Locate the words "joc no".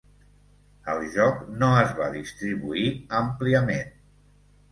1.15-1.67